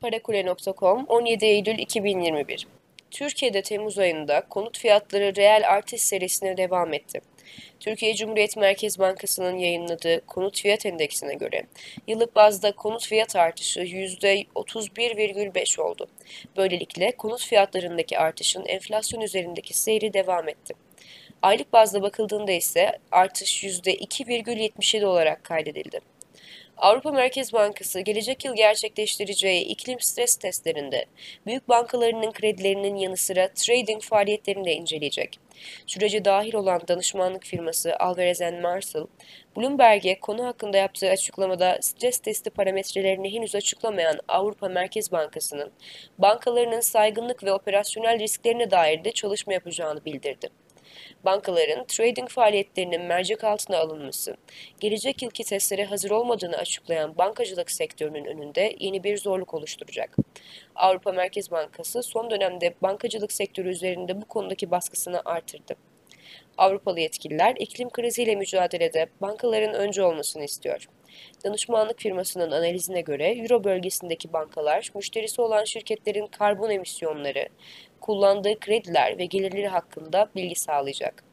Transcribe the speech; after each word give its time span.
Parakule.com 0.00 1.04
17 1.08 1.46
Eylül 1.46 1.78
2021 1.78 2.66
Türkiye'de 3.10 3.62
Temmuz 3.62 3.98
ayında 3.98 4.40
konut 4.40 4.78
fiyatları 4.78 5.36
reel 5.36 5.70
artış 5.70 6.02
serisine 6.02 6.56
devam 6.56 6.94
etti. 6.94 7.20
Türkiye 7.80 8.14
Cumhuriyet 8.14 8.56
Merkez 8.56 8.98
Bankası'nın 8.98 9.58
yayınladığı 9.58 10.26
konut 10.26 10.62
fiyat 10.62 10.86
endeksine 10.86 11.34
göre 11.34 11.62
yıllık 12.06 12.36
bazda 12.36 12.72
konut 12.72 13.06
fiyat 13.06 13.36
artışı 13.36 13.80
%31,5 13.80 15.80
oldu. 15.80 16.08
Böylelikle 16.56 17.12
konut 17.12 17.46
fiyatlarındaki 17.46 18.18
artışın 18.18 18.64
enflasyon 18.66 19.20
üzerindeki 19.20 19.78
seyri 19.78 20.12
devam 20.12 20.48
etti. 20.48 20.74
Aylık 21.42 21.72
bazda 21.72 22.02
bakıldığında 22.02 22.52
ise 22.52 22.98
artış 23.10 23.64
%2,77 23.64 25.04
olarak 25.04 25.44
kaydedildi. 25.44 26.00
Avrupa 26.76 27.12
Merkez 27.12 27.52
Bankası 27.52 28.00
gelecek 28.00 28.44
yıl 28.44 28.56
gerçekleştireceği 28.56 29.64
iklim 29.64 30.00
stres 30.00 30.36
testlerinde 30.36 31.06
büyük 31.46 31.68
bankalarının 31.68 32.32
kredilerinin 32.32 32.96
yanı 32.96 33.16
sıra 33.16 33.48
trading 33.54 34.02
faaliyetlerini 34.02 34.64
de 34.64 34.74
inceleyecek. 34.74 35.38
Sürece 35.86 36.24
dahil 36.24 36.54
olan 36.54 36.80
danışmanlık 36.88 37.44
firması 37.44 37.96
Alvarez 37.98 38.40
Marsal, 38.62 39.06
Bloomberg'e 39.56 40.20
konu 40.20 40.46
hakkında 40.46 40.76
yaptığı 40.76 41.10
açıklamada 41.10 41.78
stres 41.80 42.18
testi 42.18 42.50
parametrelerini 42.50 43.32
henüz 43.32 43.54
açıklamayan 43.54 44.18
Avrupa 44.28 44.68
Merkez 44.68 45.12
Bankası'nın 45.12 45.72
bankalarının 46.18 46.80
saygınlık 46.80 47.44
ve 47.44 47.52
operasyonel 47.52 48.18
risklerine 48.18 48.70
dair 48.70 49.04
de 49.04 49.12
çalışma 49.12 49.52
yapacağını 49.52 50.04
bildirdi 50.04 50.48
bankaların 51.24 51.84
trading 51.86 52.28
faaliyetlerinin 52.28 53.02
mercek 53.02 53.44
altına 53.44 53.78
alınması, 53.78 54.36
gelecek 54.80 55.22
yılki 55.22 55.44
testlere 55.44 55.84
hazır 55.84 56.10
olmadığını 56.10 56.56
açıklayan 56.56 57.18
bankacılık 57.18 57.70
sektörünün 57.70 58.24
önünde 58.24 58.76
yeni 58.80 59.04
bir 59.04 59.18
zorluk 59.18 59.54
oluşturacak. 59.54 60.16
Avrupa 60.74 61.12
Merkez 61.12 61.50
Bankası 61.50 62.02
son 62.02 62.30
dönemde 62.30 62.74
bankacılık 62.82 63.32
sektörü 63.32 63.68
üzerinde 63.68 64.20
bu 64.20 64.24
konudaki 64.24 64.70
baskısını 64.70 65.22
artırdı. 65.24 65.76
Avrupalı 66.58 67.00
yetkililer 67.00 67.54
iklim 67.58 67.90
kriziyle 67.90 68.34
mücadelede 68.34 69.06
bankaların 69.20 69.74
önce 69.74 70.02
olmasını 70.02 70.44
istiyor. 70.44 70.88
Danışmanlık 71.44 72.00
firmasının 72.00 72.50
analizine 72.50 73.00
göre 73.00 73.28
Euro 73.28 73.64
bölgesindeki 73.64 74.32
bankalar 74.32 74.90
müşterisi 74.94 75.40
olan 75.40 75.64
şirketlerin 75.64 76.26
karbon 76.26 76.70
emisyonları, 76.70 77.48
kullandığı 78.00 78.60
krediler 78.60 79.18
ve 79.18 79.26
gelirleri 79.26 79.68
hakkında 79.68 80.30
bilgi 80.36 80.54
sağlayacak. 80.54 81.24